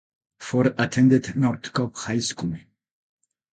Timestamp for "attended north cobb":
0.79-1.95